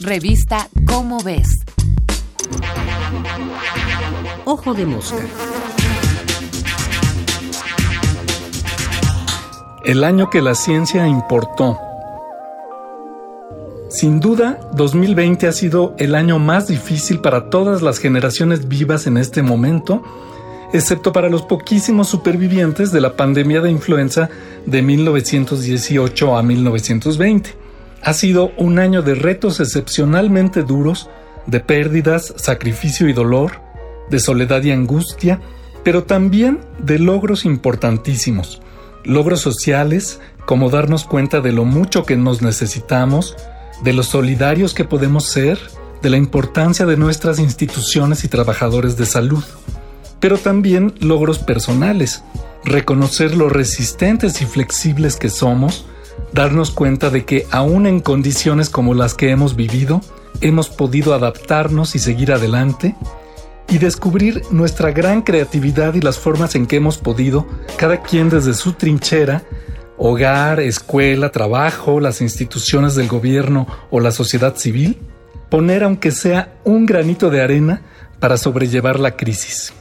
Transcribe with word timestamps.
Revista 0.00 0.68
Cómo 0.88 1.22
ves. 1.22 1.60
Ojo 4.44 4.74
de 4.74 4.86
mosca. 4.86 5.24
El 9.84 10.02
año 10.02 10.30
que 10.30 10.42
la 10.42 10.56
ciencia 10.56 11.06
importó. 11.06 11.78
Sin 13.88 14.18
duda, 14.18 14.58
2020 14.74 15.46
ha 15.46 15.52
sido 15.52 15.94
el 15.98 16.16
año 16.16 16.40
más 16.40 16.66
difícil 16.66 17.20
para 17.20 17.48
todas 17.48 17.80
las 17.80 17.98
generaciones 17.98 18.66
vivas 18.66 19.06
en 19.06 19.16
este 19.16 19.42
momento, 19.42 20.02
excepto 20.72 21.12
para 21.12 21.28
los 21.28 21.42
poquísimos 21.42 22.08
supervivientes 22.08 22.90
de 22.90 23.00
la 23.00 23.14
pandemia 23.14 23.60
de 23.60 23.70
influenza 23.70 24.28
de 24.66 24.82
1918 24.82 26.36
a 26.36 26.42
1920. 26.42 27.63
Ha 28.04 28.12
sido 28.12 28.52
un 28.58 28.78
año 28.78 29.00
de 29.00 29.14
retos 29.14 29.60
excepcionalmente 29.60 30.62
duros, 30.62 31.08
de 31.46 31.60
pérdidas, 31.60 32.34
sacrificio 32.36 33.08
y 33.08 33.14
dolor, 33.14 33.62
de 34.10 34.18
soledad 34.18 34.62
y 34.62 34.72
angustia, 34.72 35.40
pero 35.84 36.04
también 36.04 36.60
de 36.78 36.98
logros 36.98 37.46
importantísimos. 37.46 38.60
Logros 39.04 39.40
sociales, 39.40 40.20
como 40.44 40.68
darnos 40.68 41.04
cuenta 41.04 41.40
de 41.40 41.52
lo 41.52 41.64
mucho 41.64 42.04
que 42.04 42.16
nos 42.16 42.42
necesitamos, 42.42 43.36
de 43.82 43.94
los 43.94 44.06
solidarios 44.08 44.74
que 44.74 44.84
podemos 44.84 45.24
ser, 45.24 45.58
de 46.02 46.10
la 46.10 46.18
importancia 46.18 46.84
de 46.84 46.98
nuestras 46.98 47.38
instituciones 47.38 48.22
y 48.24 48.28
trabajadores 48.28 48.98
de 48.98 49.06
salud. 49.06 49.44
Pero 50.20 50.36
también 50.36 50.92
logros 51.00 51.38
personales, 51.38 52.22
reconocer 52.64 53.34
lo 53.34 53.48
resistentes 53.48 54.42
y 54.42 54.44
flexibles 54.44 55.16
que 55.16 55.30
somos, 55.30 55.86
darnos 56.32 56.70
cuenta 56.70 57.10
de 57.10 57.24
que 57.24 57.46
aún 57.50 57.86
en 57.86 58.00
condiciones 58.00 58.70
como 58.70 58.94
las 58.94 59.14
que 59.14 59.30
hemos 59.30 59.56
vivido, 59.56 60.00
hemos 60.40 60.68
podido 60.68 61.14
adaptarnos 61.14 61.94
y 61.94 61.98
seguir 61.98 62.32
adelante, 62.32 62.96
y 63.68 63.78
descubrir 63.78 64.42
nuestra 64.50 64.90
gran 64.92 65.22
creatividad 65.22 65.94
y 65.94 66.00
las 66.00 66.18
formas 66.18 66.54
en 66.54 66.66
que 66.66 66.76
hemos 66.76 66.98
podido, 66.98 67.46
cada 67.76 68.02
quien 68.02 68.28
desde 68.28 68.54
su 68.54 68.74
trinchera, 68.74 69.42
hogar, 69.96 70.60
escuela, 70.60 71.30
trabajo, 71.30 72.00
las 72.00 72.20
instituciones 72.20 72.94
del 72.94 73.08
gobierno 73.08 73.66
o 73.90 74.00
la 74.00 74.10
sociedad 74.10 74.56
civil, 74.56 74.98
poner 75.48 75.84
aunque 75.84 76.10
sea 76.10 76.54
un 76.64 76.84
granito 76.84 77.30
de 77.30 77.42
arena 77.42 77.82
para 78.20 78.36
sobrellevar 78.36 78.98
la 78.98 79.16
crisis. 79.16 79.72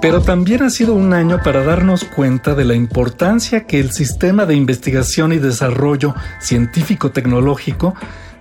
Pero 0.00 0.22
también 0.22 0.62
ha 0.62 0.70
sido 0.70 0.94
un 0.94 1.12
año 1.12 1.40
para 1.44 1.62
darnos 1.62 2.04
cuenta 2.04 2.54
de 2.54 2.64
la 2.64 2.74
importancia 2.74 3.66
que 3.66 3.78
el 3.78 3.92
sistema 3.92 4.46
de 4.46 4.54
investigación 4.54 5.32
y 5.34 5.38
desarrollo 5.38 6.14
científico-tecnológico 6.40 7.94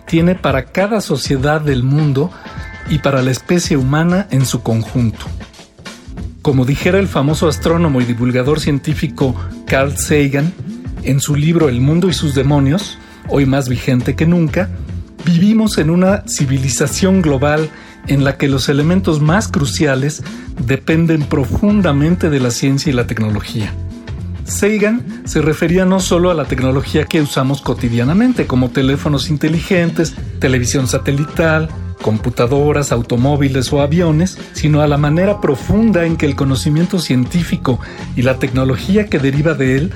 tiene 0.05 0.35
para 0.35 0.65
cada 0.65 1.02
sociedad 1.02 1.59
del 1.59 1.83
mundo 1.83 2.31
y 2.89 2.99
para 2.99 3.21
la 3.21 3.31
especie 3.31 3.75
humana 3.75 4.27
en 4.31 4.45
su 4.45 4.63
conjunto. 4.63 5.25
Como 6.41 6.63
dijera 6.63 6.97
el 6.97 7.09
famoso 7.09 7.49
astrónomo 7.49 7.99
y 7.99 8.05
divulgador 8.05 8.61
científico 8.61 9.35
Carl 9.67 9.97
Sagan 9.97 10.53
en 11.03 11.19
su 11.19 11.35
libro 11.35 11.67
El 11.67 11.81
mundo 11.81 12.07
y 12.07 12.13
sus 12.13 12.35
demonios, 12.35 12.97
hoy 13.27 13.45
más 13.45 13.67
vigente 13.67 14.15
que 14.15 14.25
nunca, 14.25 14.69
vivimos 15.25 15.77
en 15.77 15.89
una 15.89 16.23
civilización 16.25 17.21
global 17.21 17.69
en 18.09 18.23
la 18.23 18.38
que 18.38 18.49
los 18.49 18.67
elementos 18.67 19.21
más 19.21 19.47
cruciales 19.47 20.23
dependen 20.65 21.23
profundamente 21.23 22.29
de 22.29 22.39
la 22.39 22.52
ciencia 22.52 22.89
y 22.89 22.93
la 22.93 23.07
tecnología. 23.07 23.73
Sagan 24.43 25.21
se 25.25 25.41
refería 25.41 25.85
no 25.85 25.99
solo 25.99 26.31
a 26.31 26.33
la 26.33 26.45
tecnología 26.45 27.05
que 27.05 27.21
usamos 27.21 27.61
cotidianamente, 27.61 28.47
como 28.47 28.71
teléfonos 28.71 29.30
inteligentes, 29.30 30.15
televisión 30.39 30.87
satelital, 30.87 31.69
computadoras, 32.02 32.91
automóviles 32.91 33.71
o 33.71 33.81
aviones, 33.81 34.37
sino 34.53 34.81
a 34.81 34.87
la 34.87 34.97
manera 34.97 35.39
profunda 35.39 36.05
en 36.05 36.17
que 36.17 36.26
el 36.26 36.36
conocimiento 36.36 36.99
científico 36.99 37.80
y 38.15 38.23
la 38.23 38.39
tecnología 38.39 39.08
que 39.08 39.20
deriva 39.20 39.53
de 39.53 39.76
él 39.76 39.91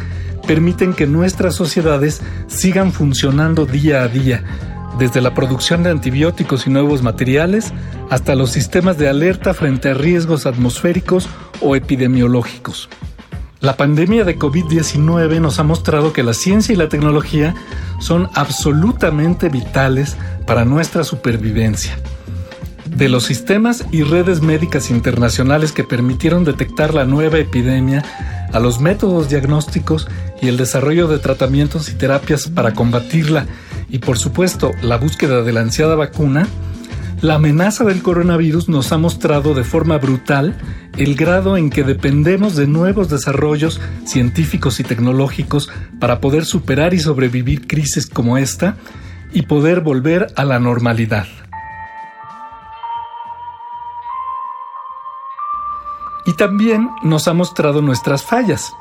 permiten 0.46 0.94
que 0.94 1.08
nuestras 1.08 1.56
sociedades 1.56 2.22
sigan 2.48 2.92
funcionando 2.92 3.66
día 3.66 4.04
a 4.04 4.08
día, 4.08 4.44
desde 4.98 5.22
la 5.22 5.34
producción 5.34 5.84
de 5.84 5.90
antibióticos 5.90 6.68
y 6.68 6.70
nuevos 6.70 7.02
materiales 7.02 7.74
hasta 8.10 8.36
los 8.36 8.52
sistemas 8.52 8.98
de 8.98 9.10
alerta 9.10 9.54
frente 9.54 9.90
a 9.90 9.94
riesgos 9.94 10.46
atmosféricos 10.46 11.28
o 11.62 11.76
epidemiológicos. 11.76 12.90
La 13.60 13.78
pandemia 13.78 14.26
de 14.26 14.38
COVID-19 14.38 15.40
nos 15.40 15.58
ha 15.60 15.64
mostrado 15.64 16.12
que 16.12 16.22
la 16.22 16.34
ciencia 16.34 16.74
y 16.74 16.76
la 16.76 16.90
tecnología 16.90 17.56
son 18.00 18.30
absolutamente 18.34 19.48
vitales 19.48 20.18
para 20.46 20.66
nuestra 20.66 21.06
supervivencia. 21.06 21.98
De 22.86 23.08
los 23.08 23.24
sistemas 23.24 23.86
y 23.92 24.04
redes 24.04 24.42
médicas 24.42 24.92
internacionales 24.92 25.72
que 25.72 25.86
permitieron 25.86 26.44
detectar 26.44 26.94
la 26.94 27.06
nueva 27.06 27.38
epidemia, 27.38 28.04
a 28.52 28.60
los 28.60 28.82
métodos 28.82 29.30
diagnósticos 29.30 30.08
y 30.42 30.50
el 30.50 30.58
desarrollo 30.58 31.08
de 31.08 31.20
tratamientos 31.20 31.90
y 31.90 31.94
terapias 31.94 32.50
para 32.50 32.74
combatirla 32.74 33.48
y 33.94 34.00
por 34.00 34.18
supuesto 34.18 34.72
la 34.82 34.98
búsqueda 34.98 35.44
de 35.44 35.54
la 35.54 35.62
ansiada 35.62 35.94
vacuna, 35.94 36.48
la 37.22 37.36
amenaza 37.36 37.84
del 37.84 38.02
coronavirus 38.02 38.68
nos 38.68 38.92
ha 38.92 38.98
mostrado 38.98 39.54
de 39.54 39.64
forma 39.64 40.00
brutal 40.00 40.58
el 40.98 41.14
grado 41.14 41.58
en 41.58 41.70
que 41.70 41.84
dependemos 41.84 42.56
de 42.56 42.66
nuevos 42.66 43.08
desarrollos 43.08 43.80
científicos 44.04 44.80
y 44.80 44.84
tecnológicos 44.84 45.70
para 46.00 46.22
poder 46.22 46.44
superar 46.44 46.96
y 46.96 47.00
sobrevivir 47.00 47.68
crisis 47.68 48.08
como 48.08 48.40
esta 48.40 48.78
y 49.32 49.44
poder 49.44 49.82
volver 49.82 50.34
a 50.38 50.44
la 50.44 50.60
normalidad. 50.60 51.28
Y 56.26 56.34
también 56.34 56.90
nos 57.04 57.28
ha 57.28 57.34
mostrado 57.34 57.84
nuestras 57.84 58.24
fallas, 58.24 58.74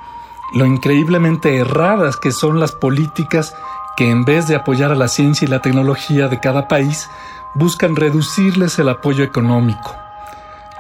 lo 0.54 0.64
increíblemente 0.64 1.56
erradas 1.58 2.16
que 2.16 2.32
son 2.32 2.60
las 2.60 2.72
políticas 2.72 3.54
que 3.96 4.10
en 4.10 4.24
vez 4.24 4.46
de 4.46 4.54
apoyar 4.54 4.90
a 4.92 4.96
la 4.96 5.08
ciencia 5.08 5.46
y 5.46 5.48
la 5.48 5.60
tecnología 5.60 6.28
de 6.28 6.40
cada 6.40 6.68
país, 6.68 7.08
buscan 7.54 7.96
reducirles 7.96 8.78
el 8.78 8.88
apoyo 8.88 9.24
económico. 9.24 9.94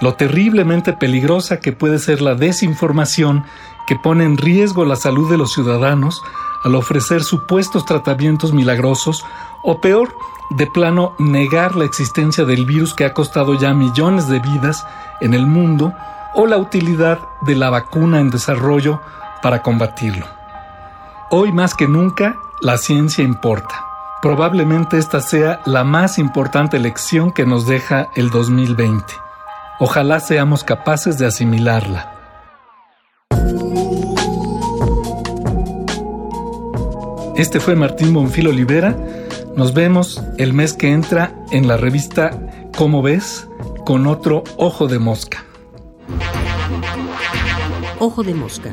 Lo 0.00 0.14
terriblemente 0.14 0.92
peligrosa 0.92 1.60
que 1.60 1.72
puede 1.72 1.98
ser 1.98 2.22
la 2.22 2.34
desinformación 2.34 3.44
que 3.86 3.96
pone 3.96 4.24
en 4.24 4.36
riesgo 4.36 4.84
la 4.84 4.96
salud 4.96 5.30
de 5.30 5.38
los 5.38 5.52
ciudadanos 5.52 6.22
al 6.64 6.74
ofrecer 6.74 7.22
supuestos 7.22 7.84
tratamientos 7.84 8.52
milagrosos 8.52 9.24
o 9.62 9.80
peor, 9.80 10.14
de 10.50 10.66
plano 10.66 11.14
negar 11.18 11.76
la 11.76 11.84
existencia 11.84 12.44
del 12.44 12.66
virus 12.66 12.94
que 12.94 13.04
ha 13.04 13.14
costado 13.14 13.54
ya 13.54 13.72
millones 13.72 14.28
de 14.28 14.38
vidas 14.38 14.86
en 15.20 15.34
el 15.34 15.46
mundo 15.46 15.94
o 16.34 16.46
la 16.46 16.58
utilidad 16.58 17.20
de 17.42 17.54
la 17.54 17.70
vacuna 17.70 18.20
en 18.20 18.30
desarrollo 18.30 19.00
para 19.42 19.62
combatirlo. 19.62 20.26
Hoy 21.30 21.52
más 21.52 21.74
que 21.74 21.88
nunca 21.88 22.36
la 22.62 22.78
ciencia 22.78 23.24
importa. 23.24 23.84
Probablemente 24.22 24.96
esta 24.96 25.20
sea 25.20 25.60
la 25.66 25.82
más 25.82 26.18
importante 26.18 26.78
lección 26.78 27.32
que 27.32 27.44
nos 27.44 27.66
deja 27.66 28.08
el 28.14 28.30
2020. 28.30 29.04
Ojalá 29.80 30.20
seamos 30.20 30.62
capaces 30.62 31.18
de 31.18 31.26
asimilarla. 31.26 32.12
Este 37.34 37.58
fue 37.58 37.74
Martín 37.74 38.14
Bonfil 38.14 38.46
Olivera. 38.46 38.96
Nos 39.56 39.74
vemos 39.74 40.22
el 40.38 40.52
mes 40.52 40.72
que 40.74 40.92
entra 40.92 41.34
en 41.50 41.66
la 41.66 41.76
revista 41.76 42.30
¿Cómo 42.76 43.02
ves? 43.02 43.48
con 43.84 44.06
otro 44.06 44.44
Ojo 44.56 44.86
de 44.86 45.00
Mosca. 45.00 45.44
Ojo 47.98 48.22
de 48.22 48.34
Mosca 48.34 48.72